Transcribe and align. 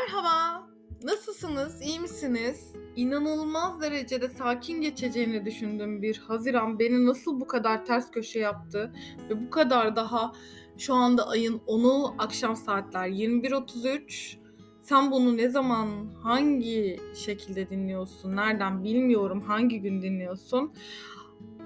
Merhaba. 0.00 0.66
Nasılsınız? 1.02 1.82
İyi 1.82 2.00
misiniz? 2.00 2.72
İnanılmaz 2.96 3.80
derecede 3.80 4.28
sakin 4.28 4.80
geçeceğini 4.80 5.44
düşündüğüm 5.44 6.02
bir 6.02 6.18
Haziran 6.18 6.78
beni 6.78 7.06
nasıl 7.06 7.40
bu 7.40 7.46
kadar 7.46 7.84
ters 7.84 8.10
köşe 8.10 8.38
yaptı 8.38 8.92
ve 9.30 9.46
bu 9.46 9.50
kadar 9.50 9.96
daha 9.96 10.32
şu 10.76 10.94
anda 10.94 11.28
ayın 11.28 11.58
10'u 11.58 12.14
akşam 12.18 12.56
saatler 12.56 13.08
21.33. 13.08 14.36
Sen 14.82 15.10
bunu 15.10 15.36
ne 15.36 15.48
zaman, 15.48 15.88
hangi 16.22 17.00
şekilde 17.14 17.70
dinliyorsun, 17.70 18.36
nereden 18.36 18.84
bilmiyorum, 18.84 19.40
hangi 19.40 19.80
gün 19.80 20.02
dinliyorsun. 20.02 20.72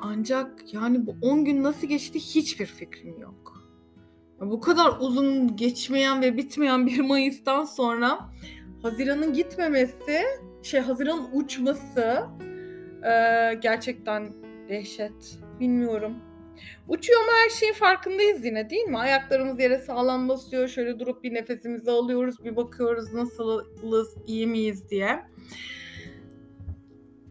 Ancak 0.00 0.74
yani 0.74 1.06
bu 1.06 1.16
10 1.22 1.44
gün 1.44 1.62
nasıl 1.62 1.86
geçti 1.86 2.18
hiçbir 2.18 2.66
fikrim 2.66 3.20
yok. 3.20 3.61
Bu 4.42 4.60
kadar 4.60 4.92
uzun 5.00 5.56
geçmeyen 5.56 6.22
ve 6.22 6.36
bitmeyen 6.36 6.86
bir 6.86 7.00
Mayıs'tan 7.08 7.64
sonra 7.64 8.18
Haziran'ın 8.82 9.32
gitmemesi, 9.32 10.22
şey 10.62 10.80
Haziran'ın 10.80 11.28
uçması 11.32 12.26
e, 13.02 13.10
gerçekten 13.54 14.32
dehşet. 14.68 15.38
Bilmiyorum. 15.60 16.16
Uçuyor 16.88 17.20
mu 17.20 17.30
her 17.44 17.50
şeyin 17.50 17.72
farkındayız 17.72 18.44
yine 18.44 18.70
değil 18.70 18.84
mi? 18.84 18.98
Ayaklarımız 18.98 19.60
yere 19.60 19.78
sağlam 19.78 20.28
basıyor. 20.28 20.68
Şöyle 20.68 20.98
durup 20.98 21.24
bir 21.24 21.34
nefesimizi 21.34 21.90
alıyoruz. 21.90 22.44
Bir 22.44 22.56
bakıyoruz 22.56 23.12
nasılız, 23.12 24.16
iyi 24.26 24.46
miyiz 24.46 24.90
diye. 24.90 25.22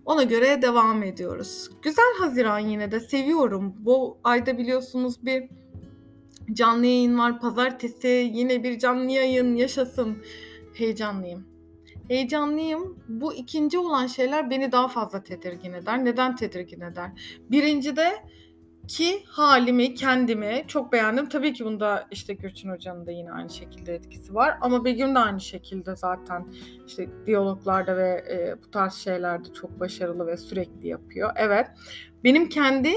Ona 0.06 0.24
göre 0.24 0.62
devam 0.62 1.04
ediyoruz. 1.04 1.70
Güzel 1.82 2.14
Haziran 2.20 2.60
yine 2.60 2.92
de 2.92 3.00
seviyorum. 3.00 3.76
Bu 3.80 4.18
ayda 4.24 4.58
biliyorsunuz 4.58 5.26
bir 5.26 5.50
canlı 6.54 6.86
yayın 6.86 7.18
var. 7.18 7.40
Pazartesi 7.40 8.32
yine 8.34 8.64
bir 8.64 8.80
canlı 8.80 9.12
yayın 9.12 9.56
yaşasın. 9.56 10.18
Heyecanlıyım. 10.74 11.48
Heyecanlıyım. 12.08 13.00
Bu 13.08 13.34
ikinci 13.34 13.80
olan 13.80 14.08
şeyler 14.08 14.50
beni 14.50 14.72
daha 14.72 14.88
fazla 14.88 15.24
tedirgin 15.24 15.74
eder. 15.74 16.06
Neden 16.06 16.36
tedirgin 16.36 16.82
eder? 16.82 17.12
Birinci 17.52 17.96
de 17.96 18.12
ki 18.88 19.24
halimi, 19.28 19.94
kendimi 19.94 20.64
çok 20.68 20.92
beğendim. 20.92 21.30
Tabii 21.30 21.54
ki 21.54 21.66
bunda 21.66 22.08
işte 22.12 22.34
Gürçin 22.34 22.70
Hoca'nın 22.70 23.06
da 23.06 23.12
yine 23.12 23.32
aynı 23.32 23.50
şekilde 23.50 23.96
etkisi 23.96 24.36
var. 24.36 24.58
Ama 24.62 24.86
Begüm 24.86 25.16
de 25.16 25.20
aynı 25.20 25.42
şekilde 25.42 25.96
zaten 25.96 26.46
işte 26.88 27.10
diyaloglarda 27.26 27.98
ve 27.98 28.10
e, 28.10 28.56
bu 28.64 28.72
tarz 28.72 28.94
şeylerde 28.94 29.54
çok 29.54 29.80
başarılı 29.80 30.28
ve 30.28 30.38
sürekli 30.38 30.88
yapıyor. 30.88 31.32
Evet. 31.36 31.68
Benim 32.24 32.50
kendi 32.50 32.94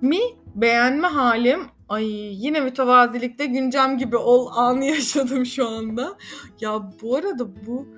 mi 0.00 0.20
beğenme 0.54 1.06
halim 1.06 1.60
ay 1.88 2.06
yine 2.44 2.60
mütevazilikte 2.60 3.46
güncem 3.46 3.98
gibi 3.98 4.16
ol 4.16 4.48
anı 4.54 4.84
yaşadım 4.94 5.46
şu 5.46 5.68
anda. 5.68 6.16
Ya 6.60 6.90
bu 7.02 7.16
arada 7.16 7.66
bu 7.66 7.88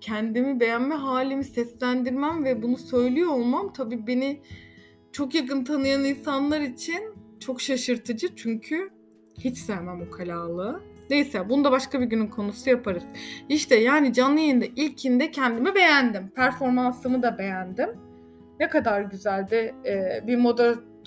kendimi 0.00 0.60
beğenme 0.60 0.94
halimi 0.94 1.44
seslendirmem 1.44 2.44
ve 2.44 2.62
bunu 2.62 2.78
söylüyor 2.78 3.30
olmam 3.30 3.72
tabii 3.72 4.06
beni 4.06 4.40
çok 5.12 5.34
yakın 5.34 5.64
tanıyan 5.64 6.04
insanlar 6.04 6.60
için 6.60 7.14
çok 7.40 7.60
şaşırtıcı 7.60 8.36
çünkü 8.36 8.90
hiç 9.38 9.58
sevmem 9.58 10.02
o 10.02 10.10
kalalığı. 10.10 10.80
Neyse 11.10 11.48
bunu 11.48 11.64
da 11.64 11.72
başka 11.72 12.00
bir 12.00 12.06
günün 12.06 12.26
konusu 12.26 12.70
yaparız. 12.70 13.02
İşte 13.48 13.76
yani 13.76 14.12
canlı 14.12 14.40
yayında 14.40 14.64
ilkinde 14.64 15.30
kendimi 15.30 15.74
beğendim. 15.74 16.28
Performansımı 16.28 17.22
da 17.22 17.38
beğendim. 17.38 17.90
Ne 18.60 18.68
kadar 18.68 19.00
güzeldi. 19.00 19.74
Ee, 19.86 20.26
bir 20.26 20.36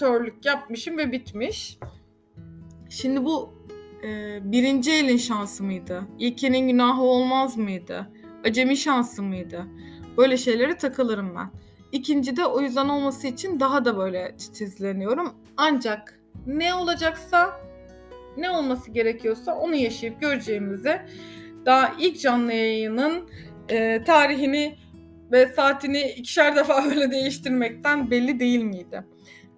moderatörlük 0.01 0.45
yapmışım 0.45 0.97
ve 0.97 1.11
bitmiş. 1.11 1.77
Şimdi 2.89 3.25
bu 3.25 3.53
e, 4.03 4.39
birinci 4.51 4.91
elin 4.91 5.17
şansı 5.17 5.63
mıydı? 5.63 6.03
İlkinin 6.19 6.67
günahı 6.67 7.01
olmaz 7.01 7.57
mıydı? 7.57 8.09
Acemi 8.45 8.77
şansı 8.77 9.23
mıydı? 9.23 9.65
Böyle 10.17 10.37
şeylere 10.37 10.77
takılırım 10.77 11.35
ben. 11.35 11.49
İkinci 11.91 12.37
de 12.37 12.45
o 12.45 12.61
yüzden 12.61 12.89
olması 12.89 13.27
için 13.27 13.59
daha 13.59 13.85
da 13.85 13.97
böyle 13.97 14.35
titizleniyorum. 14.37 15.33
Ancak 15.57 16.19
ne 16.47 16.73
olacaksa, 16.73 17.61
ne 18.37 18.49
olması 18.49 18.91
gerekiyorsa 18.91 19.55
onu 19.55 19.75
yaşayıp 19.75 20.21
göreceğimizi 20.21 21.01
daha 21.65 21.93
ilk 21.99 22.19
canlı 22.19 22.53
yayının 22.53 23.29
e, 23.69 24.03
tarihini 24.03 24.77
ve 25.31 25.47
saatini 25.47 26.01
ikişer 26.01 26.55
defa 26.55 26.83
öyle 26.89 27.11
değiştirmekten 27.11 28.11
belli 28.11 28.39
değil 28.39 28.63
miydi? 28.63 29.03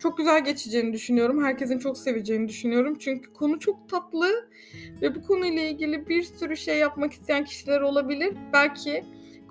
Çok 0.01 0.17
güzel 0.17 0.43
geçeceğini 0.43 0.93
düşünüyorum. 0.93 1.43
Herkesin 1.43 1.79
çok 1.79 1.97
seveceğini 1.97 2.47
düşünüyorum. 2.47 2.97
Çünkü 2.99 3.33
konu 3.33 3.59
çok 3.59 3.89
tatlı 3.89 4.49
ve 5.01 5.15
bu 5.15 5.21
konuyla 5.21 5.61
ilgili 5.63 6.07
bir 6.07 6.23
sürü 6.23 6.57
şey 6.57 6.77
yapmak 6.77 7.13
isteyen 7.13 7.45
kişiler 7.45 7.81
olabilir. 7.81 8.33
Belki 8.53 9.03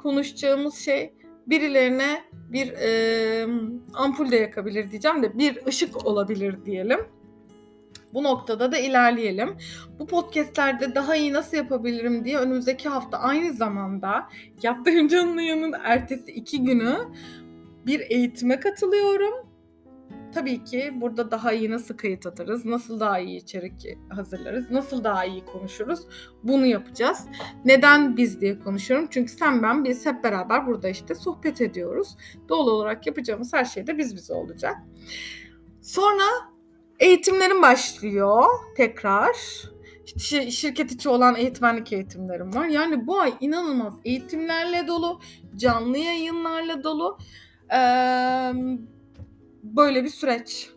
konuşacağımız 0.02 0.74
şey 0.74 1.14
birilerine 1.46 2.24
bir 2.32 2.72
e, 2.72 3.46
ampul 3.94 4.30
de 4.30 4.36
yakabilir 4.36 4.90
diyeceğim 4.90 5.22
de 5.22 5.38
bir 5.38 5.66
ışık 5.66 6.06
olabilir 6.06 6.64
diyelim. 6.66 7.00
Bu 8.14 8.22
noktada 8.22 8.72
da 8.72 8.78
ilerleyelim. 8.78 9.56
Bu 9.98 10.06
podcastlerde 10.06 10.94
daha 10.94 11.16
iyi 11.16 11.32
nasıl 11.32 11.56
yapabilirim 11.56 12.24
diye 12.24 12.38
önümüzdeki 12.38 12.88
hafta 12.88 13.18
aynı 13.18 13.52
zamanda 13.52 14.28
yaptığım 14.62 15.08
canlı 15.08 15.42
yayının 15.42 15.74
ertesi 15.84 16.32
iki 16.32 16.64
günü 16.64 16.96
bir 17.86 18.00
eğitime 18.00 18.60
katılıyorum. 18.60 19.49
Tabii 20.34 20.64
ki 20.64 20.92
burada 20.94 21.30
daha 21.30 21.52
iyi 21.52 21.70
nasıl 21.70 21.96
kayıt 21.96 22.26
atarız, 22.26 22.64
nasıl 22.64 23.00
daha 23.00 23.18
iyi 23.18 23.36
içerik 23.36 23.72
hazırlarız, 24.08 24.70
nasıl 24.70 25.04
daha 25.04 25.24
iyi 25.24 25.44
konuşuruz 25.44 26.00
bunu 26.42 26.66
yapacağız. 26.66 27.26
Neden 27.64 28.16
biz 28.16 28.40
diye 28.40 28.58
konuşuyorum? 28.58 29.08
Çünkü 29.10 29.32
sen 29.32 29.62
ben 29.62 29.84
biz 29.84 30.06
hep 30.06 30.24
beraber 30.24 30.66
burada 30.66 30.88
işte 30.88 31.14
sohbet 31.14 31.60
ediyoruz. 31.60 32.16
Doğal 32.48 32.66
olarak 32.66 33.06
yapacağımız 33.06 33.52
her 33.52 33.64
şey 33.64 33.86
de 33.86 33.98
biz 33.98 34.16
bize 34.16 34.34
olacak. 34.34 34.76
Sonra 35.82 36.24
eğitimlerim 37.00 37.62
başlıyor 37.62 38.44
tekrar. 38.76 39.36
Şirket 40.50 40.92
içi 40.92 41.08
olan 41.08 41.36
eğitmenlik 41.36 41.92
eğitimlerim 41.92 42.54
var. 42.54 42.66
Yani 42.66 43.06
bu 43.06 43.20
ay 43.20 43.34
inanılmaz 43.40 43.94
eğitimlerle 44.04 44.86
dolu, 44.86 45.20
canlı 45.56 45.98
yayınlarla 45.98 46.84
dolu. 46.84 47.18
Ee, 47.72 48.52
böyle 49.62 50.04
bir 50.04 50.08
süreç. 50.08 50.70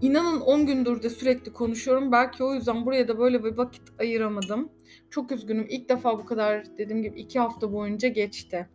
İnanın 0.00 0.40
10 0.40 0.66
gündür 0.66 1.02
de 1.02 1.10
sürekli 1.10 1.52
konuşuyorum. 1.52 2.12
Belki 2.12 2.44
o 2.44 2.54
yüzden 2.54 2.86
buraya 2.86 3.08
da 3.08 3.18
böyle 3.18 3.44
bir 3.44 3.56
vakit 3.56 3.82
ayıramadım. 3.98 4.68
Çok 5.10 5.32
üzgünüm. 5.32 5.66
İlk 5.68 5.88
defa 5.88 6.18
bu 6.18 6.24
kadar 6.24 6.78
dediğim 6.78 7.02
gibi 7.02 7.20
2 7.20 7.38
hafta 7.38 7.72
boyunca 7.72 8.08
geçti. 8.08 8.68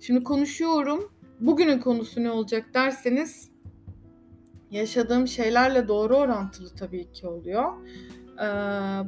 Şimdi 0.00 0.24
konuşuyorum. 0.24 1.12
Bugünün 1.40 1.78
konusu 1.78 2.22
ne 2.22 2.30
olacak 2.30 2.66
derseniz 2.74 3.50
yaşadığım 4.70 5.28
şeylerle 5.28 5.88
doğru 5.88 6.16
orantılı 6.16 6.68
tabii 6.74 7.12
ki 7.12 7.26
oluyor. 7.26 7.72
Ee, 8.38 8.44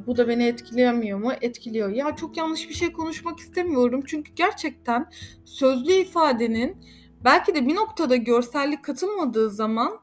bu 0.07 0.17
da 0.17 0.27
beni 0.27 0.45
etkileyemiyor 0.45 1.19
mu? 1.19 1.31
Etkiliyor. 1.41 1.89
Ya 1.89 2.15
çok 2.15 2.37
yanlış 2.37 2.69
bir 2.69 2.73
şey 2.73 2.91
konuşmak 2.91 3.39
istemiyorum. 3.39 4.03
Çünkü 4.05 4.33
gerçekten 4.35 5.05
sözlü 5.45 5.93
ifadenin 5.93 6.77
belki 7.25 7.55
de 7.55 7.67
bir 7.67 7.75
noktada 7.75 8.15
görsellik 8.15 8.83
katılmadığı 8.83 9.49
zaman 9.49 9.99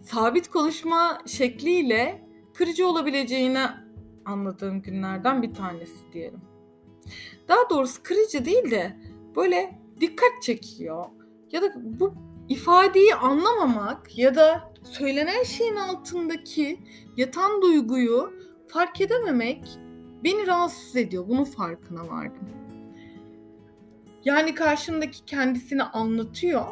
sabit 0.00 0.50
konuşma 0.50 1.18
şekliyle 1.26 2.28
kırıcı 2.54 2.86
olabileceğini 2.86 3.66
anladığım 4.24 4.82
günlerden 4.82 5.42
bir 5.42 5.54
tanesi 5.54 6.12
diyelim. 6.12 6.40
Daha 7.48 7.70
doğrusu 7.70 8.02
kırıcı 8.02 8.44
değil 8.44 8.70
de 8.70 8.96
böyle 9.36 9.78
dikkat 10.00 10.42
çekiyor. 10.42 11.04
Ya 11.52 11.62
da 11.62 11.72
bu 11.76 12.14
ifadeyi 12.48 13.14
anlamamak 13.14 14.18
ya 14.18 14.34
da 14.34 14.72
söylenen 14.84 15.42
şeyin 15.42 15.76
altındaki 15.76 16.80
yatan 17.16 17.62
duyguyu 17.62 18.32
fark 18.68 19.00
edememek 19.00 19.78
beni 20.24 20.46
rahatsız 20.46 20.96
ediyor. 20.96 21.28
Bunun 21.28 21.44
farkına 21.44 22.08
vardım. 22.08 22.61
Yani 24.24 24.54
karşımdaki 24.54 25.24
kendisini 25.24 25.82
anlatıyor 25.82 26.66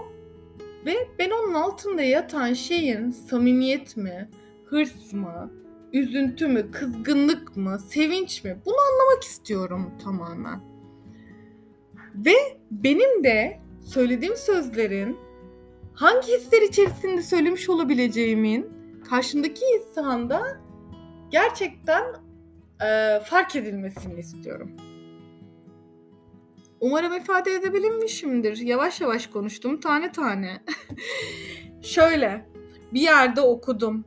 ve 0.86 1.08
ben 1.18 1.30
onun 1.30 1.54
altında 1.54 2.02
yatan 2.02 2.52
şeyin 2.52 3.10
samimiyet 3.10 3.96
mi, 3.96 4.28
hırs 4.64 5.12
mı, 5.12 5.50
üzüntü 5.92 6.48
mü, 6.48 6.70
kızgınlık 6.70 7.56
mı, 7.56 7.78
sevinç 7.78 8.44
mi 8.44 8.58
bunu 8.66 8.74
anlamak 8.74 9.22
istiyorum 9.22 9.90
tamamen. 10.04 10.60
Ve 12.14 12.34
benim 12.70 13.24
de 13.24 13.60
söylediğim 13.80 14.36
sözlerin 14.36 15.16
hangi 15.94 16.32
hisler 16.32 16.62
içerisinde 16.62 17.22
söylemiş 17.22 17.68
olabileceğimin 17.68 18.66
karşımdaki 19.10 19.64
insanda 19.64 20.60
gerçekten 21.30 22.02
e, 22.82 23.20
fark 23.24 23.56
edilmesini 23.56 24.20
istiyorum. 24.20 24.70
Umarım 26.80 27.14
ifade 27.14 27.54
edebilmişimdir. 27.54 28.56
Yavaş 28.56 29.00
yavaş 29.00 29.26
konuştum 29.26 29.80
tane 29.80 30.12
tane. 30.12 30.62
Şöyle 31.82 32.46
bir 32.92 33.00
yerde 33.00 33.40
okudum. 33.40 34.04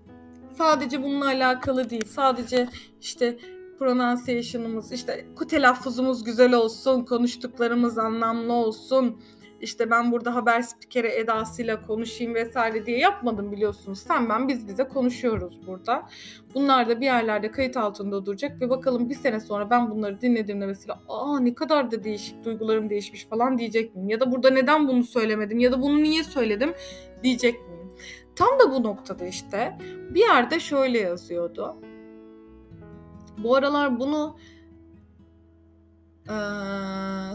Sadece 0.58 1.04
bununla 1.04 1.26
alakalı 1.26 1.90
değil. 1.90 2.06
Sadece 2.06 2.70
işte 3.02 3.38
pronunciation'ımız 3.80 4.92
işte 4.92 5.26
telaffuzumuz 5.50 6.24
güzel 6.24 6.54
olsun, 6.54 7.06
konuştuklarımız 7.06 7.98
anlamlı 7.98 8.54
olsun. 8.54 9.22
İşte 9.64 9.90
ben 9.90 10.12
burada 10.12 10.36
haber 10.36 10.62
spikeri 10.62 11.08
edasıyla 11.08 11.86
konuşayım 11.88 12.34
vesaire 12.34 12.86
diye 12.86 12.98
yapmadım 13.00 13.52
biliyorsunuz. 13.52 14.00
Sen 14.00 14.30
ben 14.30 14.48
biz 14.48 14.68
bize 14.68 14.84
konuşuyoruz 14.84 15.68
burada. 15.68 16.10
Bunlar 16.56 16.90
da 16.90 17.02
bir 17.02 17.06
yerlerde 17.06 17.52
kayıt 17.52 17.78
altında 17.78 18.26
duracak 18.26 18.62
ve 18.62 18.70
bakalım 18.70 19.10
bir 19.10 19.16
sene 19.16 19.40
sonra 19.40 19.70
ben 19.70 19.92
bunları 19.92 20.22
dinlediğimde 20.22 20.66
mesela 20.66 21.00
aa 21.10 21.40
ne 21.40 21.54
kadar 21.54 21.92
da 21.92 22.04
değişik 22.04 22.46
duygularım 22.46 22.90
değişmiş 22.90 23.26
falan 23.26 23.58
diyecek 23.58 23.96
miyim? 23.96 24.10
Ya 24.10 24.20
da 24.20 24.32
burada 24.32 24.50
neden 24.50 24.88
bunu 24.88 25.04
söylemedim 25.04 25.60
ya 25.60 25.72
da 25.72 25.82
bunu 25.82 26.04
niye 26.04 26.24
söyledim 26.24 26.74
diyecek 27.24 27.56
miyim? 27.68 27.90
Tam 28.36 28.60
da 28.60 28.72
bu 28.72 28.84
noktada 28.84 29.26
işte 29.26 29.78
bir 30.10 30.20
yerde 30.20 30.60
şöyle 30.60 31.00
yazıyordu. 31.00 31.76
Bu 33.38 33.56
aralar 33.56 34.00
bunu 34.00 34.38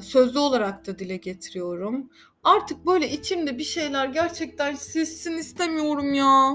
sözlü 0.03 0.39
olarak 0.39 0.87
da 0.87 0.99
dile 0.99 1.17
getiriyorum. 1.17 2.11
Artık 2.45 2.87
böyle 2.87 3.11
içimde 3.11 3.59
bir 3.59 3.65
şeyler 3.65 4.07
gerçekten 4.07 4.75
sessin 4.75 5.37
istemiyorum 5.37 6.15
ya. 6.15 6.55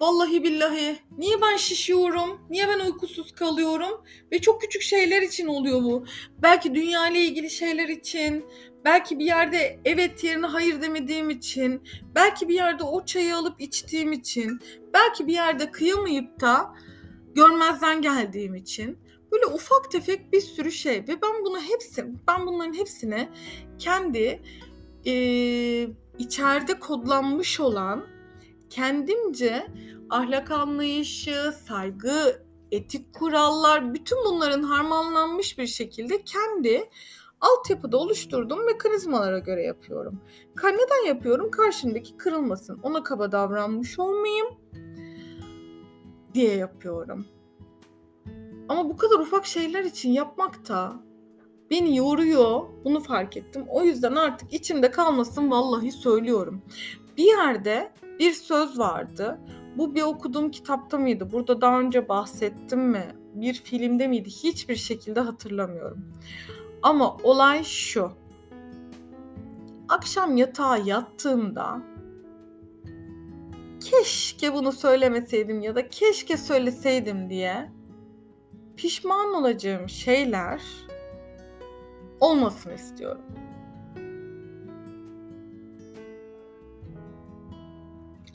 Vallahi 0.00 0.42
billahi. 0.42 0.96
Niye 1.18 1.42
ben 1.42 1.56
şişiyorum? 1.56 2.40
Niye 2.50 2.68
ben 2.68 2.80
uykusuz 2.86 3.32
kalıyorum? 3.32 4.04
Ve 4.32 4.40
çok 4.40 4.60
küçük 4.60 4.82
şeyler 4.82 5.22
için 5.22 5.46
oluyor 5.46 5.82
bu. 5.82 6.04
Belki 6.42 6.74
dünya 6.74 7.08
ile 7.08 7.24
ilgili 7.24 7.50
şeyler 7.50 7.88
için, 7.88 8.44
belki 8.84 9.18
bir 9.18 9.24
yerde 9.24 9.80
evet 9.84 10.24
yerine 10.24 10.46
hayır 10.46 10.82
demediğim 10.82 11.30
için, 11.30 11.82
belki 12.14 12.48
bir 12.48 12.54
yerde 12.54 12.84
o 12.84 13.04
çayı 13.04 13.36
alıp 13.36 13.60
içtiğim 13.60 14.12
için, 14.12 14.60
belki 14.94 15.26
bir 15.26 15.32
yerde 15.32 15.70
kıyamayıp 15.70 16.40
da 16.40 16.74
görmezden 17.34 18.02
geldiğim 18.02 18.54
için 18.54 18.98
böyle 19.32 19.46
ufak 19.46 19.90
tefek 19.90 20.32
bir 20.32 20.40
sürü 20.40 20.72
şey 20.72 20.94
ve 21.08 21.22
ben 21.22 21.44
bunu 21.44 21.60
hepsi 21.60 22.06
ben 22.28 22.46
bunların 22.46 22.74
hepsine 22.74 23.28
kendi 23.78 24.42
e, 25.06 25.12
içeride 26.18 26.78
kodlanmış 26.78 27.60
olan 27.60 28.06
kendimce 28.70 29.66
ahlak 30.10 30.50
anlayışı, 30.50 31.54
saygı, 31.66 32.42
etik 32.72 33.14
kurallar 33.14 33.94
bütün 33.94 34.18
bunların 34.24 34.62
harmanlanmış 34.62 35.58
bir 35.58 35.66
şekilde 35.66 36.22
kendi 36.22 36.88
altyapıda 37.40 37.96
oluşturduğum 37.96 38.66
mekanizmalara 38.66 39.38
göre 39.38 39.62
yapıyorum. 39.62 40.20
Neden 40.64 41.06
yapıyorum? 41.06 41.50
Karşımdaki 41.50 42.16
kırılmasın. 42.16 42.80
Ona 42.82 43.02
kaba 43.02 43.32
davranmış 43.32 43.98
olmayayım 43.98 44.46
diye 46.34 46.56
yapıyorum. 46.56 47.26
Ama 48.70 48.88
bu 48.88 48.96
kadar 48.96 49.18
ufak 49.18 49.46
şeyler 49.46 49.84
için 49.84 50.12
yapmak 50.12 50.68
da 50.68 50.92
beni 51.70 51.96
yoruyor. 51.96 52.60
Bunu 52.84 53.00
fark 53.00 53.36
ettim. 53.36 53.64
O 53.68 53.82
yüzden 53.82 54.14
artık 54.14 54.52
içimde 54.52 54.90
kalmasın 54.90 55.50
vallahi 55.50 55.92
söylüyorum. 55.92 56.62
Bir 57.16 57.24
yerde 57.24 57.92
bir 58.18 58.32
söz 58.32 58.78
vardı. 58.78 59.40
Bu 59.78 59.94
bir 59.94 60.02
okuduğum 60.02 60.50
kitapta 60.50 60.98
mıydı? 60.98 61.32
Burada 61.32 61.60
daha 61.60 61.80
önce 61.80 62.08
bahsettim 62.08 62.80
mi? 62.80 63.16
Bir 63.34 63.54
filmde 63.54 64.08
miydi? 64.08 64.28
Hiçbir 64.30 64.76
şekilde 64.76 65.20
hatırlamıyorum. 65.20 66.12
Ama 66.82 67.16
olay 67.16 67.64
şu. 67.64 68.12
Akşam 69.88 70.36
yatağa 70.36 70.76
yattığımda 70.76 71.82
keşke 73.80 74.54
bunu 74.54 74.72
söylemeseydim 74.72 75.60
ya 75.60 75.74
da 75.74 75.88
keşke 75.88 76.36
söyleseydim 76.36 77.30
diye 77.30 77.79
pişman 78.80 79.34
olacağım 79.34 79.88
şeyler 79.88 80.60
olmasın 82.20 82.70
istiyorum. 82.70 83.22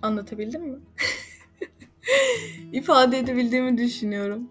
Anlatabildim 0.02 0.62
mi? 0.62 0.80
İfade 2.72 3.20
edebildiğimi 3.20 3.78
düşünüyorum. 3.78 4.50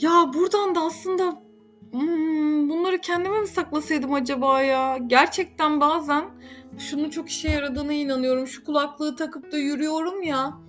Ya 0.00 0.30
buradan 0.34 0.74
da 0.74 0.80
aslında 0.80 1.42
hmm, 1.92 2.70
bunları 2.70 3.00
kendime 3.00 3.40
mi 3.40 3.46
saklasaydım 3.46 4.14
acaba 4.14 4.62
ya? 4.62 4.98
Gerçekten 5.06 5.80
bazen 5.80 6.24
şunun 6.78 7.10
çok 7.10 7.28
işe 7.28 7.48
yaradığına 7.48 7.92
inanıyorum. 7.92 8.46
Şu 8.46 8.64
kulaklığı 8.64 9.16
takıp 9.16 9.52
da 9.52 9.58
yürüyorum 9.58 10.22
ya 10.22 10.64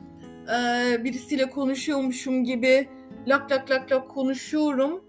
birisiyle 1.04 1.50
konuşuyormuşum 1.50 2.44
gibi 2.44 2.90
lak 3.28 3.52
lak 3.52 3.72
lak 3.72 3.92
lak 3.92 4.10
konuşuyorum. 4.10 5.04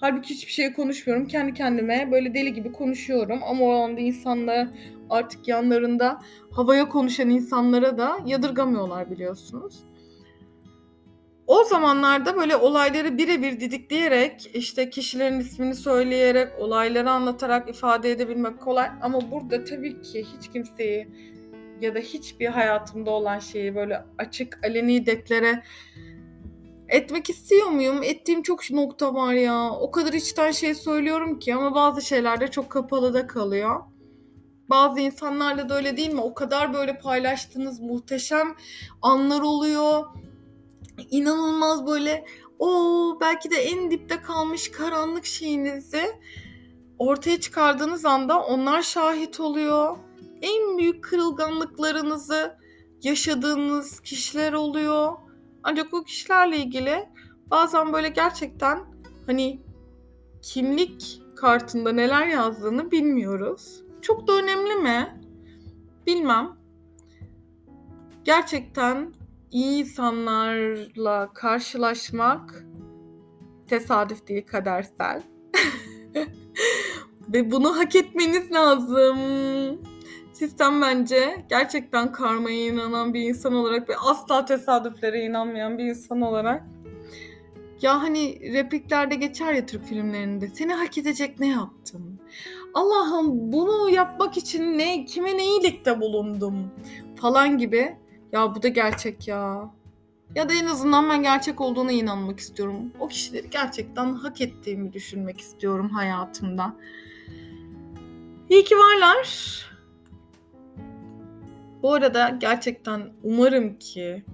Halbuki 0.00 0.34
hiçbir 0.34 0.52
şey 0.52 0.72
konuşmuyorum. 0.72 1.26
Kendi 1.26 1.54
kendime 1.54 2.08
böyle 2.12 2.34
deli 2.34 2.54
gibi 2.54 2.72
konuşuyorum. 2.72 3.40
Ama 3.48 3.64
o 3.64 3.70
anda 3.70 4.00
insanlar 4.00 4.68
artık 5.10 5.48
yanlarında 5.48 6.20
havaya 6.50 6.88
konuşan 6.88 7.30
insanlara 7.30 7.98
da 7.98 8.18
yadırgamıyorlar 8.26 9.10
biliyorsunuz. 9.10 9.84
O 11.46 11.64
zamanlarda 11.64 12.36
böyle 12.36 12.56
olayları 12.56 13.18
birebir 13.18 13.60
didikleyerek, 13.60 14.50
işte 14.54 14.90
kişilerin 14.90 15.40
ismini 15.40 15.74
söyleyerek, 15.74 16.48
olayları 16.58 17.10
anlatarak 17.10 17.68
ifade 17.68 18.10
edebilmek 18.10 18.60
kolay. 18.60 18.88
Ama 19.02 19.30
burada 19.30 19.64
tabii 19.64 20.02
ki 20.02 20.26
hiç 20.36 20.48
kimseyi 20.52 21.08
ya 21.80 21.94
da 21.94 21.98
hiçbir 21.98 22.46
hayatımda 22.46 23.10
olan 23.10 23.38
şeyi 23.38 23.74
böyle 23.74 24.04
açık, 24.18 24.58
aleni 24.64 25.06
deklare 25.06 25.62
etmek 26.88 27.30
istiyor 27.30 27.66
muyum? 27.66 28.02
Ettiğim 28.02 28.42
çok 28.42 28.70
nokta 28.70 29.14
var 29.14 29.32
ya. 29.32 29.70
O 29.70 29.90
kadar 29.90 30.12
içten 30.12 30.50
şey 30.50 30.74
söylüyorum 30.74 31.38
ki 31.38 31.54
ama 31.54 31.74
bazı 31.74 32.02
şeylerde 32.02 32.50
çok 32.50 32.70
kapalı 32.70 33.14
da 33.14 33.26
kalıyor. 33.26 33.80
Bazı 34.70 35.00
insanlarla 35.00 35.68
da 35.68 35.76
öyle 35.76 35.96
değil 35.96 36.12
mi? 36.12 36.20
O 36.20 36.34
kadar 36.34 36.74
böyle 36.74 36.98
paylaştığınız 36.98 37.80
muhteşem 37.80 38.54
anlar 39.02 39.40
oluyor. 39.40 40.04
İnanılmaz 41.10 41.86
böyle 41.86 42.24
o 42.58 43.18
belki 43.20 43.50
de 43.50 43.56
en 43.56 43.90
dipte 43.90 44.22
kalmış 44.22 44.70
karanlık 44.70 45.24
şeyinizi 45.24 46.04
ortaya 46.98 47.40
çıkardığınız 47.40 48.04
anda 48.04 48.42
onlar 48.42 48.82
şahit 48.82 49.40
oluyor. 49.40 49.96
En 50.42 50.78
büyük 50.78 51.04
kırılganlıklarınızı 51.04 52.56
yaşadığınız 53.02 54.00
kişiler 54.00 54.52
oluyor 54.52 55.23
ancak 55.64 55.94
o 55.94 56.04
kişilerle 56.04 56.56
ilgili 56.56 57.08
bazen 57.50 57.92
böyle 57.92 58.08
gerçekten 58.08 58.78
hani 59.26 59.62
kimlik 60.42 61.22
kartında 61.36 61.92
neler 61.92 62.26
yazdığını 62.26 62.90
bilmiyoruz. 62.90 63.82
Çok 64.02 64.28
da 64.28 64.32
önemli 64.32 64.74
mi? 64.74 65.20
Bilmem. 66.06 66.56
Gerçekten 68.24 69.12
iyi 69.50 69.84
insanlarla 69.84 71.32
karşılaşmak 71.34 72.64
tesadüf 73.66 74.28
değil 74.28 74.46
kadersel. 74.46 75.22
Ve 77.28 77.50
bunu 77.50 77.78
hak 77.78 77.96
etmeniz 77.96 78.52
lazım. 78.52 79.18
Sistem 80.34 80.82
bence 80.82 81.44
gerçekten 81.50 82.12
karmaya 82.12 82.66
inanan 82.66 83.14
bir 83.14 83.20
insan 83.20 83.54
olarak 83.54 83.88
ve 83.88 83.96
asla 83.96 84.44
tesadüflere 84.44 85.24
inanmayan 85.24 85.78
bir 85.78 85.84
insan 85.84 86.20
olarak 86.20 86.62
ya 87.82 88.02
hani 88.02 88.52
repliklerde 88.52 89.14
geçer 89.14 89.52
ya 89.52 89.66
Türk 89.66 89.84
filmlerinde. 89.84 90.48
Seni 90.48 90.74
hak 90.74 90.98
edecek 90.98 91.40
ne 91.40 91.48
yaptım? 91.48 92.18
Allah'ım 92.74 93.52
bunu 93.52 93.90
yapmak 93.90 94.36
için 94.36 94.78
ne 94.78 95.04
kime 95.04 95.36
ne 95.36 95.44
iyilikte 95.44 96.00
bulundum 96.00 96.70
falan 97.16 97.58
gibi. 97.58 97.96
Ya 98.32 98.54
bu 98.54 98.62
da 98.62 98.68
gerçek 98.68 99.28
ya. 99.28 99.70
Ya 100.34 100.48
da 100.48 100.52
en 100.52 100.66
azından 100.66 101.10
ben 101.10 101.22
gerçek 101.22 101.60
olduğuna 101.60 101.92
inanmak 101.92 102.40
istiyorum. 102.40 102.92
O 103.00 103.08
kişileri 103.08 103.50
gerçekten 103.50 104.14
hak 104.14 104.40
ettiğimi 104.40 104.92
düşünmek 104.92 105.40
istiyorum 105.40 105.88
hayatımda. 105.88 106.76
İyi 108.48 108.64
ki 108.64 108.76
varlar. 108.76 109.73
Bu 111.84 111.94
arada 111.94 112.28
gerçekten 112.40 113.02
umarım 113.22 113.78
ki 113.78 114.24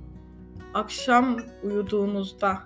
akşam 0.75 1.37
uyuduğunuzda 1.62 2.59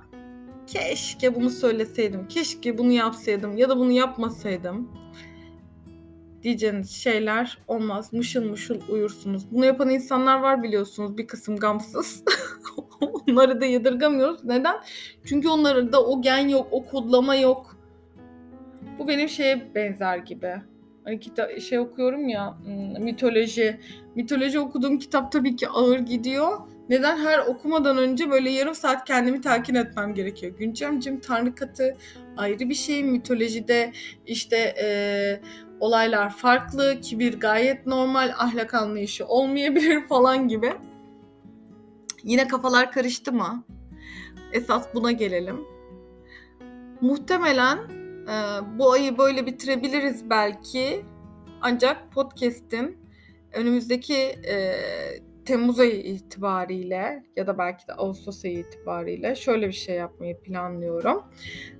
keşke 0.66 1.34
bunu 1.34 1.50
söyleseydim, 1.50 2.28
keşke 2.28 2.78
bunu 2.78 2.92
yapsaydım 2.92 3.56
ya 3.56 3.68
da 3.68 3.78
bunu 3.78 3.92
yapmasaydım 3.92 4.92
diyeceğiniz 6.42 6.90
şeyler 6.90 7.58
olmaz. 7.68 8.12
Mışıl 8.12 8.44
mışıl 8.44 8.80
uyursunuz. 8.88 9.50
Bunu 9.50 9.64
yapan 9.64 9.90
insanlar 9.90 10.40
var 10.40 10.62
biliyorsunuz 10.62 11.18
bir 11.18 11.26
kısım 11.26 11.56
gamsız. 11.56 12.24
Onları 13.28 13.60
da 13.60 13.64
yadırgamıyoruz. 13.64 14.44
Neden? 14.44 14.76
Çünkü 15.24 15.48
onlarda 15.48 16.04
o 16.04 16.22
gen 16.22 16.48
yok, 16.48 16.68
o 16.70 16.86
kodlama 16.86 17.34
yok. 17.34 17.76
Bu 18.98 19.08
benim 19.08 19.28
şeye 19.28 19.74
benzer 19.74 20.18
gibi 20.18 20.54
kita- 21.06 21.60
şey 21.60 21.78
okuyorum 21.78 22.28
ya 22.28 22.58
hmm, 22.64 23.04
mitoloji. 23.04 23.80
Mitoloji 24.14 24.60
okuduğum 24.60 24.98
kitap 24.98 25.32
tabii 25.32 25.56
ki 25.56 25.68
ağır 25.68 25.98
gidiyor. 25.98 26.60
Neden 26.88 27.16
her 27.16 27.38
okumadan 27.38 27.98
önce 27.98 28.30
böyle 28.30 28.50
yarım 28.50 28.74
saat 28.74 29.04
kendimi 29.04 29.40
telkin 29.40 29.74
etmem 29.74 30.14
gerekiyor? 30.14 30.52
Güncemcim 30.58 31.20
Tanrı 31.20 31.54
katı 31.54 31.96
ayrı 32.36 32.68
bir 32.68 32.74
şey. 32.74 33.02
Mitolojide 33.02 33.92
işte 34.26 34.74
e, 34.82 34.86
olaylar 35.80 36.30
farklı, 36.30 37.00
kibir 37.00 37.40
gayet 37.40 37.86
normal, 37.86 38.32
ahlak 38.38 38.74
anlayışı 38.74 39.26
olmayabilir 39.26 40.06
falan 40.08 40.48
gibi. 40.48 40.72
Yine 42.24 42.48
kafalar 42.48 42.92
karıştı 42.92 43.32
mı? 43.32 43.64
Esas 44.52 44.94
buna 44.94 45.12
gelelim. 45.12 45.60
Muhtemelen 47.00 47.78
bu 48.78 48.92
ayı 48.92 49.18
böyle 49.18 49.46
bitirebiliriz 49.46 50.30
belki. 50.30 51.04
Ancak 51.60 52.12
podcast'in 52.12 52.98
önümüzdeki 53.52 54.16
e, 54.48 54.74
Temmuz 55.44 55.80
ayı 55.80 56.02
itibariyle 56.02 57.24
ya 57.36 57.46
da 57.46 57.58
belki 57.58 57.88
de 57.88 57.92
Ağustos 57.92 58.44
ayı 58.44 58.58
itibariyle 58.58 59.34
şöyle 59.34 59.68
bir 59.68 59.72
şey 59.72 59.96
yapmayı 59.96 60.40
planlıyorum. 60.40 61.22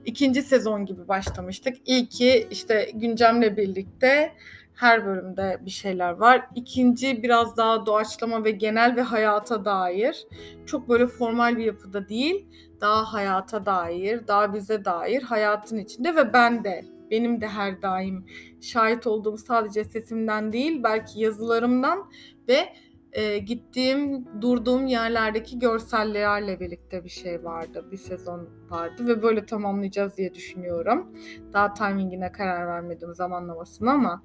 İkinci 0.04 0.42
sezon 0.42 0.86
gibi 0.86 1.08
başlamıştık. 1.08 1.76
İyi 1.88 2.08
ki 2.08 2.46
işte 2.50 2.90
güncemle 2.94 3.56
birlikte 3.56 4.32
her 4.74 5.06
bölümde 5.06 5.60
bir 5.64 5.70
şeyler 5.70 6.10
var. 6.10 6.46
İkinci 6.54 7.22
biraz 7.22 7.56
daha 7.56 7.86
doğaçlama 7.86 8.44
ve 8.44 8.50
genel 8.50 8.96
ve 8.96 9.02
hayata 9.02 9.64
dair. 9.64 10.26
Çok 10.66 10.88
böyle 10.88 11.06
formal 11.06 11.56
bir 11.56 11.64
yapıda 11.64 12.08
değil. 12.08 12.46
Daha 12.80 13.12
hayata 13.12 13.66
dair, 13.66 14.26
daha 14.26 14.54
bize 14.54 14.84
dair, 14.84 15.22
hayatın 15.22 15.78
içinde 15.78 16.16
ve 16.16 16.32
ben 16.32 16.64
de 16.64 16.84
benim 17.10 17.40
de 17.40 17.48
her 17.48 17.82
daim 17.82 18.26
şahit 18.60 19.06
olduğum 19.06 19.36
sadece 19.36 19.84
sesimden 19.84 20.52
değil 20.52 20.82
belki 20.82 21.20
yazılarımdan 21.20 22.10
ve 22.48 22.68
e, 23.14 23.38
gittiğim, 23.38 24.24
durduğum 24.40 24.86
yerlerdeki 24.86 25.58
görsellerle 25.58 26.60
birlikte 26.60 27.04
bir 27.04 27.08
şey 27.08 27.44
vardı. 27.44 27.84
Bir 27.90 27.96
sezon 27.96 28.48
vardı 28.70 29.06
ve 29.06 29.22
böyle 29.22 29.46
tamamlayacağız 29.46 30.16
diye 30.16 30.34
düşünüyorum. 30.34 31.12
Daha 31.52 31.74
timingine 31.74 32.32
karar 32.32 32.66
vermedim 32.66 33.14
zamanlamasını 33.14 33.90
ama 33.90 34.22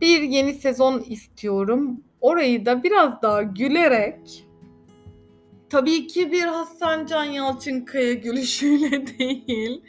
bir 0.00 0.22
yeni 0.22 0.54
sezon 0.54 1.00
istiyorum. 1.00 2.00
Orayı 2.20 2.66
da 2.66 2.82
biraz 2.82 3.22
daha 3.22 3.42
gülerek 3.42 4.46
tabii 5.70 6.06
ki 6.06 6.32
bir 6.32 6.42
Hasan 6.42 7.06
Can 7.06 7.24
Yalçınkaya 7.24 8.12
gülüşüyle 8.12 9.06
değil 9.18 9.82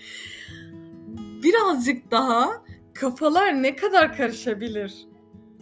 birazcık 1.44 2.12
daha 2.12 2.64
kafalar 2.94 3.64
ne 3.64 3.76
kadar 3.76 4.18
karışabilir 4.18 5.08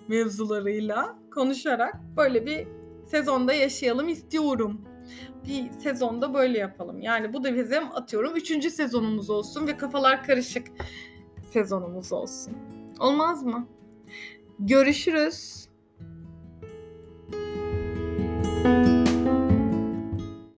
mevzularıyla 0.08 1.20
konuşarak 1.34 1.96
böyle 2.18 2.46
bir 2.46 2.68
sezonda 3.06 3.54
yaşayalım 3.54 4.10
istiyorum. 4.10 4.82
Bir 5.48 5.72
sezonda 5.72 6.34
böyle 6.34 6.58
yapalım. 6.58 7.02
Yani 7.02 7.34
bu 7.34 7.44
da 7.44 7.56
bizim 7.56 7.84
atıyorum 7.94 8.36
üçüncü 8.36 8.70
sezonumuz 8.72 9.30
olsun 9.30 9.68
ve 9.68 9.78
kafalar 9.78 10.24
karışık 10.24 10.68
sezonumuz 11.54 12.14
olsun. 12.14 12.54
Olmaz 13.00 13.44
mı? 13.44 13.68
Görüşürüz. 14.60 15.68